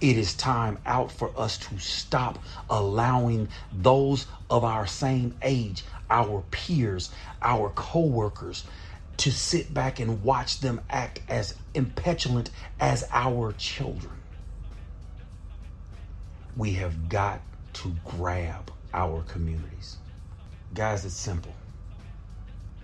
It 0.00 0.16
is 0.16 0.34
time 0.34 0.78
out 0.86 1.12
for 1.12 1.38
us 1.38 1.58
to 1.58 1.78
stop 1.78 2.38
allowing 2.68 3.48
those 3.72 4.26
of 4.50 4.64
our 4.64 4.86
same 4.86 5.36
age 5.42 5.84
our 6.10 6.42
peers, 6.50 7.10
our 7.42 7.70
coworkers, 7.70 8.64
to 9.18 9.30
sit 9.30 9.72
back 9.72 9.98
and 10.00 10.22
watch 10.22 10.60
them 10.60 10.80
act 10.90 11.20
as 11.28 11.54
impetulant 11.74 12.50
as 12.78 13.08
our 13.12 13.52
children. 13.52 14.12
We 16.56 16.72
have 16.74 17.08
got 17.08 17.40
to 17.74 17.94
grab 18.04 18.70
our 18.92 19.22
communities. 19.22 19.96
Guys, 20.74 21.04
it's 21.04 21.14
simple. 21.14 21.54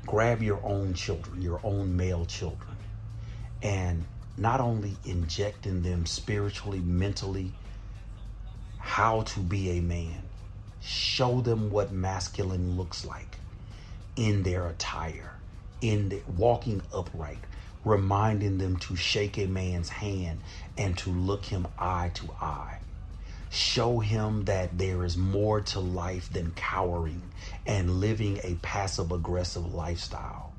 Grab 0.07 0.43
your 0.43 0.61
own 0.65 0.95
children, 0.95 1.43
your 1.43 1.61
own 1.63 1.97
male 1.97 2.27
children, 2.27 2.77
and 3.63 4.05
not 4.37 4.61
only 4.61 4.97
injecting 5.05 5.83
them 5.83 6.07
spiritually, 6.07 6.81
mentally, 6.81 7.53
how 8.79 9.23
to 9.23 9.41
be 9.41 9.79
a 9.79 9.81
man, 9.81 10.22
show 10.85 11.41
them 11.41 11.71
what 11.71 11.93
masculine 11.93 12.77
looks 12.77 13.05
like 13.05 13.39
in 14.17 14.43
their 14.43 14.67
attire, 14.67 15.35
in 15.81 16.09
the, 16.09 16.21
walking 16.37 16.83
upright, 16.93 17.39
reminding 17.85 18.59
them 18.59 18.77
to 18.77 18.97
shake 18.97 19.39
a 19.39 19.47
man's 19.47 19.89
hand 19.89 20.41
and 20.77 20.99
to 20.99 21.11
look 21.11 21.45
him 21.47 21.67
eye 21.79 22.11
to 22.15 22.29
eye. 22.41 22.79
Show 23.51 24.01
him 24.01 24.45
that 24.47 24.79
there 24.79 25.05
is 25.05 25.17
more 25.17 25.61
to 25.61 25.81
life 25.81 26.33
than 26.33 26.53
cowering 26.53 27.23
and 27.67 28.01
living 28.01 28.41
a 28.43 28.55
passive 28.57 29.13
aggressive 29.13 29.75
lifestyle. 29.75 30.53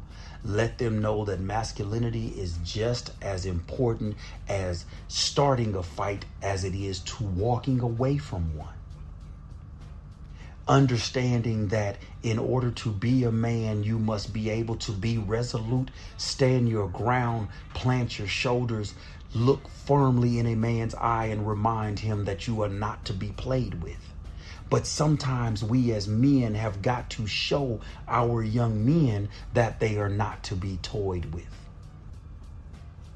Let 0.45 0.77
them 0.77 1.01
know 1.01 1.25
that 1.25 1.39
masculinity 1.39 2.27
is 2.27 2.59
just 2.63 3.11
as 3.21 3.45
important 3.45 4.15
as 4.47 4.85
starting 5.07 5.75
a 5.75 5.83
fight 5.83 6.25
as 6.41 6.63
it 6.63 6.75
is 6.75 6.99
to 6.99 7.23
walking 7.23 7.79
away 7.79 8.17
from 8.17 8.55
one 8.57 8.75
understanding 10.67 11.67
that 11.69 11.97
in 12.21 12.39
order 12.39 12.71
to 12.71 12.91
be 12.91 13.23
a 13.23 13.31
man, 13.31 13.83
you 13.83 13.99
must 13.99 14.33
be 14.33 14.49
able 14.49 14.75
to 14.77 14.91
be 14.91 15.17
resolute, 15.17 15.91
stand 16.17 16.69
your 16.69 16.87
ground, 16.87 17.49
plant 17.73 18.17
your 18.17 18.27
shoulders, 18.27 18.93
look 19.33 19.67
firmly 19.67 20.39
in 20.39 20.45
a 20.45 20.55
man's 20.55 20.95
eye, 20.95 21.25
and 21.25 21.47
remind 21.47 21.99
him 21.99 22.25
that 22.25 22.47
you 22.47 22.61
are 22.61 22.69
not 22.69 23.03
to 23.05 23.13
be 23.13 23.29
played 23.29 23.81
with. 23.83 24.13
But 24.69 24.87
sometimes 24.87 25.63
we 25.63 25.91
as 25.91 26.07
men 26.07 26.55
have 26.55 26.81
got 26.81 27.09
to 27.11 27.27
show 27.27 27.81
our 28.07 28.41
young 28.41 28.85
men 28.85 29.29
that 29.53 29.79
they 29.79 29.97
are 29.97 30.09
not 30.09 30.43
to 30.43 30.55
be 30.55 30.77
toyed 30.81 31.25
with. 31.33 31.62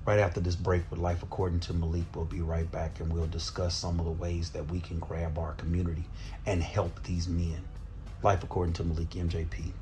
Right 0.08 0.20
after 0.20 0.40
this 0.40 0.56
break 0.56 0.90
with 0.90 1.02
Life 1.02 1.22
According 1.22 1.60
to 1.60 1.74
Malik, 1.74 2.06
we'll 2.16 2.24
be 2.24 2.40
right 2.40 2.72
back 2.72 3.02
and 3.02 3.12
we'll 3.12 3.28
discuss 3.28 3.76
some 3.76 4.00
of 4.00 4.06
the 4.06 4.12
ways 4.12 4.52
that 4.52 4.72
we 4.72 4.80
can 4.80 5.00
grab 5.00 5.38
our 5.38 5.52
community 5.56 6.06
and 6.46 6.64
help 6.64 7.04
these 7.04 7.28
men. 7.28 7.62
Life 8.24 8.42
according 8.42 8.72
to 8.76 8.86
Malik 8.86 9.10
MJP. 9.10 9.74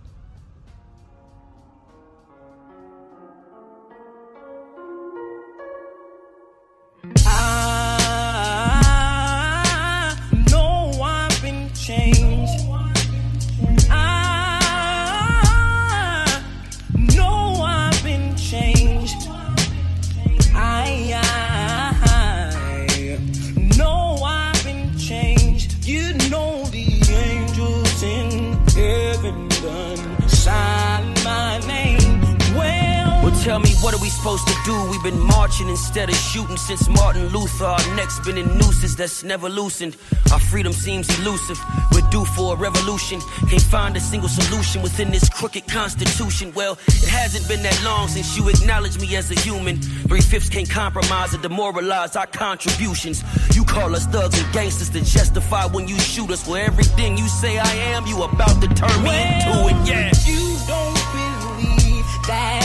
What 33.85 33.93
are 33.93 34.01
we 34.01 34.09
supposed 34.09 34.47
to 34.47 34.55
do? 34.65 34.73
We've 34.89 35.03
been 35.03 35.19
marching 35.19 35.69
instead 35.69 36.09
of 36.09 36.15
shooting 36.15 36.57
since 36.57 36.89
Martin 36.89 37.27
Luther. 37.27 37.65
Our 37.65 37.95
necks 37.95 38.19
been 38.19 38.35
in 38.35 38.47
nooses 38.57 38.95
that's 38.95 39.23
never 39.23 39.47
loosened. 39.47 39.95
Our 40.33 40.39
freedom 40.39 40.73
seems 40.73 41.07
elusive. 41.19 41.63
We're 41.91 42.09
due 42.09 42.25
for 42.25 42.55
a 42.55 42.57
revolution. 42.57 43.21
Can't 43.47 43.61
find 43.61 43.95
a 43.95 43.99
single 43.99 44.27
solution 44.27 44.81
within 44.81 45.11
this 45.11 45.29
crooked 45.29 45.67
constitution. 45.67 46.51
Well, 46.55 46.79
it 46.87 47.09
hasn't 47.09 47.47
been 47.47 47.61
that 47.61 47.79
long 47.83 48.07
since 48.07 48.35
you 48.35 48.49
acknowledged 48.49 48.99
me 48.99 49.15
as 49.17 49.29
a 49.29 49.39
human. 49.39 49.79
Three 50.09 50.21
fifths 50.21 50.49
can't 50.49 50.67
compromise 50.67 51.35
or 51.35 51.37
demoralize 51.37 52.15
our 52.15 52.25
contributions. 52.25 53.23
You 53.53 53.65
call 53.65 53.95
us 53.95 54.07
thugs 54.07 54.41
and 54.41 54.51
gangsters 54.51 54.89
to 54.89 55.01
justify 55.01 55.67
when 55.67 55.87
you 55.87 55.99
shoot 55.99 56.31
us. 56.31 56.47
Well, 56.47 56.55
everything 56.55 57.19
you 57.19 57.27
say 57.27 57.59
I 57.59 57.73
am, 57.93 58.07
you 58.07 58.23
about 58.23 58.59
to 58.63 58.67
turn 58.67 59.03
me 59.03 59.13
into 59.13 59.53
it. 59.69 59.77
Yeah. 59.87 60.11
You 60.25 60.57
don't 60.65 60.95
believe 61.13 62.05
that 62.25 62.64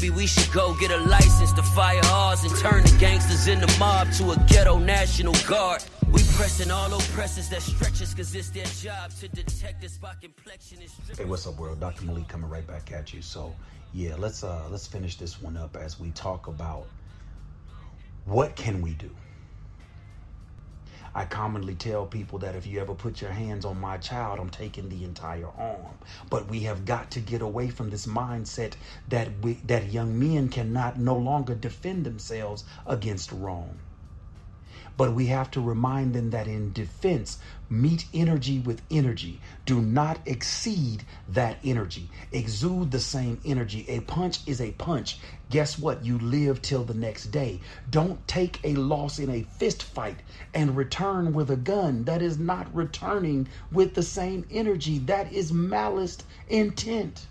maybe 0.00 0.14
we 0.14 0.26
should 0.26 0.50
go 0.52 0.74
get 0.74 0.90
a 0.90 0.96
license 0.96 1.52
to 1.52 1.62
fire 1.62 2.00
ours 2.06 2.42
and 2.44 2.56
turn 2.56 2.82
the 2.82 2.96
gangsters 2.98 3.48
in 3.48 3.60
the 3.60 3.76
mob 3.78 4.10
to 4.12 4.30
a 4.30 4.36
ghetto 4.46 4.78
national 4.78 5.34
guard. 5.46 5.84
We 6.10 6.22
pressing 6.36 6.70
all 6.70 6.92
oppressors 6.92 7.50
that 7.50 7.60
stretch 7.60 8.00
us 8.00 8.14
cause 8.14 8.34
it's 8.34 8.48
their 8.50 8.64
job 8.64 9.10
to 9.20 9.28
detect 9.28 9.84
us 9.84 9.98
by 9.98 10.14
complexion 10.20 10.78
and 10.80 10.90
strip 10.90 11.18
Hey, 11.18 11.24
what's 11.24 11.46
up, 11.46 11.58
world? 11.58 11.80
Dr. 11.80 12.04
Malik 12.06 12.28
coming 12.28 12.48
right 12.48 12.66
back 12.66 12.92
at 12.92 13.12
you. 13.12 13.20
So, 13.20 13.54
yeah, 13.92 14.14
let's 14.16 14.42
uh 14.42 14.68
let's 14.70 14.86
finish 14.86 15.16
this 15.16 15.42
one 15.42 15.56
up 15.56 15.76
as 15.76 16.00
we 16.00 16.10
talk 16.12 16.46
about 16.46 16.86
what 18.24 18.56
can 18.56 18.80
we 18.80 18.94
do. 18.94 19.10
I 21.14 21.24
commonly 21.24 21.74
tell 21.74 22.06
people 22.06 22.38
that 22.40 22.54
if 22.54 22.66
you 22.66 22.80
ever 22.80 22.94
put 22.94 23.20
your 23.20 23.32
hands 23.32 23.64
on 23.64 23.80
my 23.80 23.98
child, 23.98 24.38
I'm 24.38 24.50
taking 24.50 24.88
the 24.88 25.04
entire 25.04 25.48
arm. 25.58 25.98
But 26.30 26.48
we 26.48 26.60
have 26.60 26.84
got 26.84 27.10
to 27.12 27.20
get 27.20 27.42
away 27.42 27.70
from 27.70 27.90
this 27.90 28.06
mindset 28.06 28.74
that 29.08 29.28
we, 29.42 29.54
that 29.64 29.92
young 29.92 30.18
men 30.18 30.48
cannot 30.48 30.98
no 30.98 31.16
longer 31.16 31.54
defend 31.54 32.06
themselves 32.06 32.64
against 32.86 33.32
wrong. 33.32 33.78
But 35.00 35.14
we 35.14 35.28
have 35.28 35.50
to 35.52 35.62
remind 35.62 36.12
them 36.12 36.28
that 36.28 36.46
in 36.46 36.74
defense, 36.74 37.38
meet 37.70 38.04
energy 38.12 38.58
with 38.58 38.82
energy. 38.90 39.40
Do 39.64 39.80
not 39.80 40.18
exceed 40.26 41.04
that 41.26 41.56
energy. 41.64 42.10
Exude 42.32 42.90
the 42.90 43.00
same 43.00 43.40
energy. 43.42 43.86
A 43.88 44.00
punch 44.00 44.46
is 44.46 44.60
a 44.60 44.72
punch. 44.72 45.18
Guess 45.48 45.78
what? 45.78 46.04
You 46.04 46.18
live 46.18 46.60
till 46.60 46.84
the 46.84 46.92
next 46.92 47.28
day. 47.28 47.62
Don't 47.88 48.28
take 48.28 48.60
a 48.62 48.74
loss 48.74 49.18
in 49.18 49.30
a 49.30 49.44
fist 49.44 49.82
fight 49.82 50.20
and 50.52 50.76
return 50.76 51.32
with 51.32 51.50
a 51.50 51.56
gun. 51.56 52.04
That 52.04 52.20
is 52.20 52.38
not 52.38 52.68
returning 52.74 53.48
with 53.72 53.94
the 53.94 54.02
same 54.02 54.44
energy. 54.50 54.98
That 54.98 55.32
is 55.32 55.50
malice 55.50 56.18
intent 56.46 57.26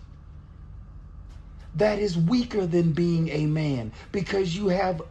that 1.76 2.00
is 2.00 2.18
weaker 2.18 2.66
than 2.66 2.94
being 2.94 3.30
a 3.30 3.46
man 3.46 3.92
because 4.12 4.56
you 4.56 4.70
have 4.70 5.04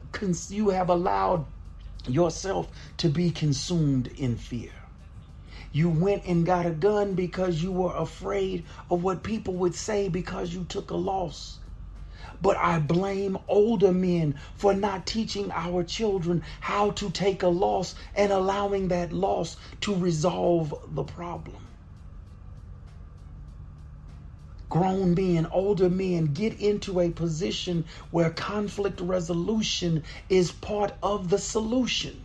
you 0.51 0.71
have 0.71 0.91
allowed 0.91 1.47
yourself 2.11 2.69
to 2.99 3.09
be 3.09 3.31
consumed 3.31 4.09
in 4.09 4.37
fear. 4.37 4.73
You 5.73 5.91
went 5.91 6.25
and 6.27 6.47
got 6.47 6.67
a 6.67 6.71
gun 6.71 7.15
because 7.15 7.63
you 7.63 7.73
were 7.73 7.95
afraid 7.95 8.65
of 8.91 9.05
what 9.05 9.23
people 9.23 9.55
would 9.57 9.75
say 9.75 10.09
because 10.09 10.55
you 10.55 10.65
took 10.65 10.91
a 10.91 10.97
loss. 10.97 11.59
But 12.43 12.57
I 12.59 12.81
blame 12.81 13.39
older 13.49 13.93
men 13.93 14.37
for 14.57 14.75
not 14.75 15.07
teaching 15.07 15.53
our 15.53 15.85
children 15.85 16.45
how 16.61 16.93
to 16.93 17.11
take 17.11 17.43
a 17.45 17.49
loss 17.49 17.95
and 18.15 18.33
allowing 18.33 18.89
that 18.89 19.13
loss 19.13 19.57
to 19.83 19.95
resolve 19.95 20.75
the 20.89 21.05
problem. 21.05 21.68
Grown 24.69 25.15
men, 25.15 25.47
older 25.47 25.89
men 25.89 26.27
get 26.27 26.61
into 26.61 27.01
a 27.01 27.11
position 27.11 27.85
where 28.11 28.31
conflict 28.31 29.01
resolution 29.01 30.03
is 30.29 30.53
part 30.53 30.93
of 31.03 31.31
the 31.31 31.39
solution. 31.39 32.23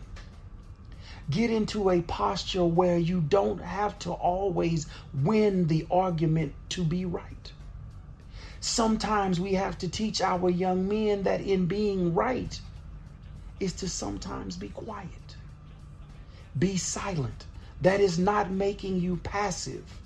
Get 1.29 1.49
into 1.49 1.89
a 1.89 2.01
posture 2.01 2.65
where 2.65 2.97
you 2.97 3.21
don't 3.21 3.61
have 3.61 3.97
to 3.99 4.11
always 4.11 4.87
win 5.13 5.67
the 5.67 5.87
argument 5.89 6.53
to 6.69 6.83
be 6.83 7.05
right. 7.05 7.51
Sometimes 8.59 9.39
we 9.39 9.53
have 9.53 9.77
to 9.79 9.87
teach 9.89 10.21
our 10.21 10.49
young 10.49 10.87
men 10.87 11.23
that 11.23 11.41
in 11.41 11.65
being 11.65 12.13
right 12.13 12.59
is 13.59 13.73
to 13.73 13.89
sometimes 13.89 14.57
be 14.57 14.69
quiet. 14.69 15.35
Be 16.57 16.77
silent. 16.77 17.45
That 17.81 17.99
is 17.99 18.19
not 18.19 18.51
making 18.51 18.99
you 18.99 19.17
passive. 19.17 19.99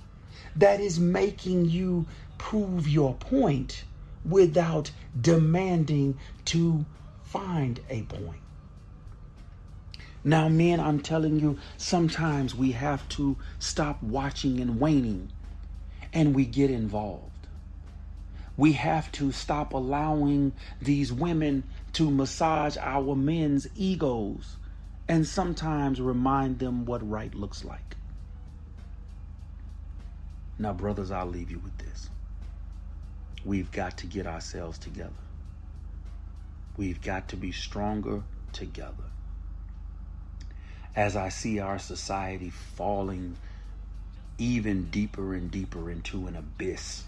That 0.56 0.80
is 0.80 1.00
making 1.00 1.66
you 1.66 2.08
prove 2.38 2.88
your 2.88 3.14
point 3.16 3.84
without 4.26 4.92
demanding 5.20 6.18
to 6.46 6.86
find 7.24 7.80
a 7.90 8.04
point. 8.04 8.42
Now, 10.24 10.50
men, 10.50 10.80
I'm 10.80 11.00
telling 11.00 11.40
you, 11.40 11.58
sometimes 11.78 12.54
we 12.54 12.72
have 12.72 13.08
to 13.10 13.38
stop 13.60 14.04
watching 14.04 14.60
and 14.60 14.80
waning 14.80 15.32
and 16.12 16.36
we 16.36 16.46
get 16.46 16.70
involved. 16.70 17.48
We 18.58 18.74
have 18.74 19.12
to 19.14 19.32
stop 19.32 19.74
allowing 19.74 20.54
these 20.82 21.14
women 21.14 21.64
to 21.94 22.10
massage 22.10 22.76
our 22.78 23.16
men's 23.16 23.68
egos 23.76 24.58
and 25.08 25.26
sometimes 25.26 26.02
remind 26.02 26.60
them 26.60 26.86
what 26.86 27.08
right 27.08 27.34
looks 27.34 27.64
like. 27.64 27.96
Now, 30.60 30.74
brothers, 30.74 31.12
I'll 31.12 31.28
leave 31.28 31.52
you 31.52 31.60
with 31.60 31.78
this. 31.78 32.10
We've 33.46 33.72
got 33.72 33.98
to 34.00 34.08
get 34.08 34.28
ourselves 34.28 34.78
together. 34.78 35.12
We've 36.76 37.02
got 37.02 37.30
to 37.30 37.38
be 37.38 37.52
stronger 37.52 38.24
together. 38.52 38.94
As 40.96 41.16
I 41.16 41.30
see 41.30 41.60
our 41.60 41.80
society 41.80 42.50
falling 42.50 43.38
even 44.38 44.90
deeper 44.90 45.34
and 45.34 45.50
deeper 45.50 45.90
into 45.90 46.28
an 46.28 46.36
abyss 46.36 47.06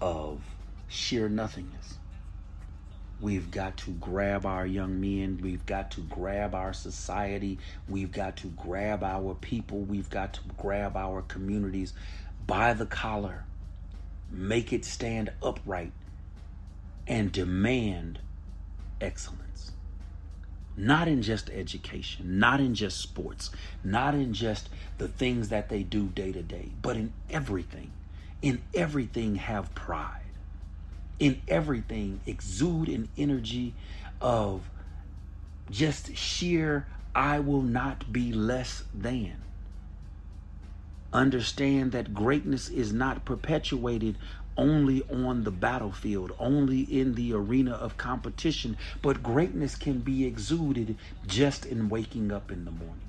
of 0.00 0.40
sheer 0.88 1.28
nothingness. 1.28 1.98
We've 3.20 3.50
got 3.50 3.76
to 3.78 3.90
grab 3.90 4.46
our 4.46 4.64
young 4.64 5.00
men. 5.00 5.40
We've 5.42 5.66
got 5.66 5.90
to 5.92 6.02
grab 6.02 6.54
our 6.54 6.72
society. 6.72 7.58
We've 7.88 8.12
got 8.12 8.36
to 8.38 8.48
grab 8.48 9.02
our 9.02 9.34
people. 9.34 9.80
We've 9.80 10.08
got 10.08 10.34
to 10.34 10.40
grab 10.56 10.96
our 10.96 11.22
communities 11.22 11.94
by 12.46 12.74
the 12.74 12.86
collar, 12.86 13.44
make 14.30 14.72
it 14.72 14.84
stand 14.84 15.32
upright, 15.42 15.92
and 17.06 17.32
demand 17.32 18.20
excellence. 19.00 19.72
Not 20.76 21.08
in 21.08 21.22
just 21.22 21.50
education, 21.50 22.38
not 22.38 22.60
in 22.60 22.74
just 22.74 23.00
sports, 23.00 23.50
not 23.82 24.14
in 24.14 24.32
just 24.32 24.68
the 24.98 25.08
things 25.08 25.48
that 25.48 25.68
they 25.68 25.82
do 25.82 26.06
day 26.06 26.30
to 26.32 26.42
day, 26.42 26.70
but 26.82 26.96
in 26.96 27.12
everything. 27.30 27.90
In 28.42 28.62
everything, 28.74 29.36
have 29.36 29.74
pride. 29.74 30.22
In 31.18 31.42
everything, 31.48 32.20
exude 32.26 32.88
an 32.88 33.08
energy 33.16 33.74
of 34.20 34.70
just 35.70 36.16
sheer, 36.16 36.86
I 37.14 37.40
will 37.40 37.62
not 37.62 38.12
be 38.12 38.32
less 38.32 38.84
than. 38.94 39.36
Understand 41.12 41.92
that 41.92 42.12
greatness 42.12 42.68
is 42.68 42.92
not 42.92 43.24
perpetuated 43.24 44.16
only 44.58 45.02
on 45.04 45.44
the 45.44 45.50
battlefield, 45.50 46.32
only 46.38 46.80
in 46.80 47.14
the 47.14 47.32
arena 47.32 47.72
of 47.72 47.96
competition, 47.96 48.76
but 49.00 49.22
greatness 49.22 49.76
can 49.76 50.00
be 50.00 50.26
exuded 50.26 50.96
just 51.26 51.64
in 51.64 51.88
waking 51.88 52.30
up 52.32 52.50
in 52.50 52.64
the 52.64 52.70
morning. 52.70 53.00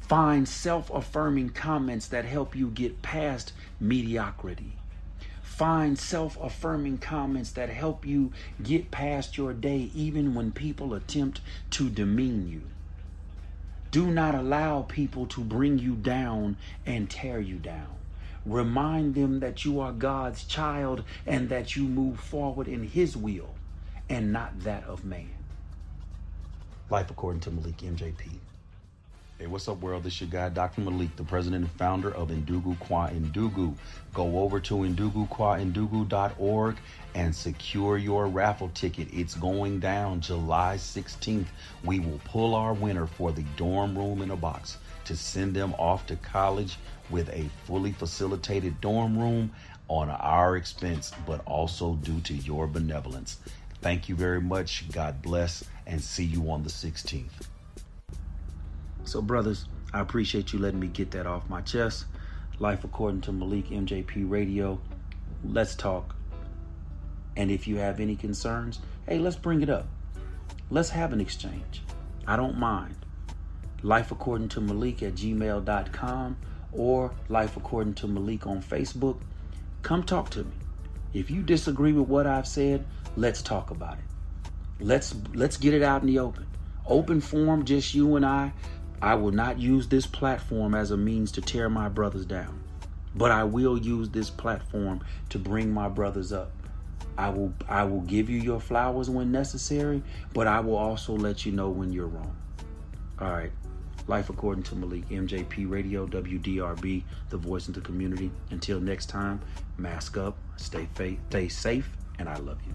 Find 0.00 0.48
self 0.48 0.90
affirming 0.90 1.50
comments 1.50 2.06
that 2.08 2.24
help 2.24 2.54
you 2.54 2.68
get 2.68 3.02
past 3.02 3.52
mediocrity. 3.80 4.72
Find 5.42 5.98
self 5.98 6.38
affirming 6.40 6.98
comments 6.98 7.50
that 7.52 7.68
help 7.68 8.06
you 8.06 8.32
get 8.62 8.90
past 8.90 9.36
your 9.36 9.52
day, 9.52 9.90
even 9.94 10.34
when 10.34 10.52
people 10.52 10.94
attempt 10.94 11.40
to 11.70 11.90
demean 11.90 12.48
you. 12.48 12.62
Do 13.92 14.06
not 14.10 14.34
allow 14.34 14.82
people 14.82 15.26
to 15.26 15.42
bring 15.42 15.78
you 15.78 15.94
down 15.94 16.56
and 16.86 17.10
tear 17.10 17.38
you 17.38 17.56
down. 17.56 17.88
Remind 18.46 19.14
them 19.14 19.40
that 19.40 19.66
you 19.66 19.80
are 19.80 19.92
God's 19.92 20.44
child 20.44 21.04
and 21.26 21.50
that 21.50 21.76
you 21.76 21.84
move 21.84 22.18
forward 22.18 22.68
in 22.68 22.84
His 22.84 23.18
will 23.18 23.54
and 24.08 24.32
not 24.32 24.60
that 24.60 24.84
of 24.84 25.04
man. 25.04 25.28
Life 26.88 27.10
according 27.10 27.40
to 27.42 27.50
Malik 27.50 27.76
MJP. 27.76 28.38
Hey, 29.42 29.48
what's 29.48 29.66
up, 29.66 29.80
world? 29.80 30.04
This 30.04 30.14
is 30.14 30.20
your 30.20 30.30
guy, 30.30 30.50
Dr. 30.50 30.82
Malik, 30.82 31.16
the 31.16 31.24
president 31.24 31.64
and 31.64 31.72
founder 31.72 32.14
of 32.14 32.28
Ndugu 32.28 32.78
Kwa 32.78 33.08
Ndugu. 33.08 33.74
Go 34.14 34.38
over 34.38 34.60
to 34.60 34.74
ndugukwandugu.org 34.76 36.76
and 37.16 37.34
secure 37.34 37.98
your 37.98 38.28
raffle 38.28 38.68
ticket. 38.68 39.08
It's 39.12 39.34
going 39.34 39.80
down 39.80 40.20
July 40.20 40.76
16th. 40.76 41.46
We 41.82 41.98
will 41.98 42.20
pull 42.24 42.54
our 42.54 42.72
winner 42.72 43.08
for 43.08 43.32
the 43.32 43.42
dorm 43.56 43.98
room 43.98 44.22
in 44.22 44.30
a 44.30 44.36
box 44.36 44.78
to 45.06 45.16
send 45.16 45.56
them 45.56 45.74
off 45.76 46.06
to 46.06 46.14
college 46.14 46.78
with 47.10 47.28
a 47.30 47.50
fully 47.66 47.90
facilitated 47.90 48.80
dorm 48.80 49.18
room 49.18 49.50
on 49.88 50.08
our 50.08 50.56
expense, 50.56 51.10
but 51.26 51.44
also 51.46 51.94
due 51.94 52.20
to 52.20 52.34
your 52.34 52.68
benevolence. 52.68 53.38
Thank 53.80 54.08
you 54.08 54.14
very 54.14 54.40
much. 54.40 54.84
God 54.92 55.20
bless, 55.20 55.64
and 55.84 56.00
see 56.00 56.24
you 56.24 56.48
on 56.48 56.62
the 56.62 56.70
16th. 56.70 57.48
So, 59.04 59.20
brothers, 59.20 59.66
I 59.92 60.00
appreciate 60.00 60.52
you 60.52 60.58
letting 60.58 60.80
me 60.80 60.86
get 60.86 61.10
that 61.12 61.26
off 61.26 61.48
my 61.48 61.60
chest. 61.60 62.06
Life 62.58 62.84
according 62.84 63.22
to 63.22 63.32
Malik 63.32 63.70
MJP 63.70 64.30
Radio. 64.30 64.80
Let's 65.44 65.74
talk. 65.74 66.14
And 67.36 67.50
if 67.50 67.66
you 67.66 67.76
have 67.76 68.00
any 68.00 68.16
concerns, 68.16 68.80
hey, 69.06 69.18
let's 69.18 69.36
bring 69.36 69.62
it 69.62 69.70
up. 69.70 69.88
Let's 70.70 70.90
have 70.90 71.12
an 71.12 71.20
exchange. 71.20 71.82
I 72.26 72.36
don't 72.36 72.58
mind. 72.58 72.96
Life 73.82 74.12
according 74.12 74.48
to 74.50 74.60
Malik 74.60 75.02
at 75.02 75.14
gmail.com 75.14 76.36
or 76.72 77.12
Life 77.28 77.56
according 77.56 77.94
to 77.94 78.06
Malik 78.06 78.46
on 78.46 78.62
Facebook. 78.62 79.18
Come 79.82 80.04
talk 80.04 80.30
to 80.30 80.44
me. 80.44 80.52
If 81.12 81.30
you 81.30 81.42
disagree 81.42 81.92
with 81.92 82.08
what 82.08 82.26
I've 82.26 82.46
said, 82.46 82.86
let's 83.16 83.42
talk 83.42 83.70
about 83.70 83.98
it. 83.98 84.04
Let's 84.80 85.14
let's 85.34 85.56
get 85.56 85.74
it 85.74 85.82
out 85.82 86.02
in 86.02 86.06
the 86.06 86.20
open. 86.20 86.46
Open 86.86 87.20
forum, 87.20 87.64
just 87.64 87.94
you 87.94 88.16
and 88.16 88.24
I. 88.24 88.52
I 89.02 89.16
will 89.16 89.32
not 89.32 89.58
use 89.58 89.88
this 89.88 90.06
platform 90.06 90.76
as 90.76 90.92
a 90.92 90.96
means 90.96 91.32
to 91.32 91.40
tear 91.40 91.68
my 91.68 91.88
brothers 91.88 92.24
down, 92.24 92.62
but 93.16 93.32
I 93.32 93.42
will 93.42 93.76
use 93.76 94.08
this 94.08 94.30
platform 94.30 95.00
to 95.30 95.40
bring 95.40 95.72
my 95.72 95.88
brothers 95.88 96.32
up. 96.32 96.52
I 97.18 97.28
will 97.30 97.52
I 97.68 97.82
will 97.82 98.02
give 98.02 98.30
you 98.30 98.38
your 98.38 98.60
flowers 98.60 99.10
when 99.10 99.32
necessary, 99.32 100.04
but 100.32 100.46
I 100.46 100.60
will 100.60 100.76
also 100.76 101.14
let 101.14 101.44
you 101.44 101.50
know 101.50 101.68
when 101.68 101.92
you're 101.92 102.06
wrong. 102.06 102.36
All 103.18 103.32
right. 103.32 103.50
Life 104.06 104.30
according 104.30 104.64
to 104.64 104.76
Malik, 104.76 105.08
MJP 105.08 105.68
Radio, 105.68 106.06
WDRB, 106.06 107.02
the 107.30 107.36
voice 107.36 107.68
of 107.68 107.74
the 107.74 107.80
community. 107.80 108.30
Until 108.50 108.80
next 108.80 109.06
time, 109.06 109.40
mask 109.78 110.16
up, 110.16 110.36
stay, 110.56 110.88
faith, 110.94 111.18
stay 111.28 111.48
safe, 111.48 111.88
and 112.18 112.28
I 112.28 112.36
love 112.36 112.58
you. 112.66 112.74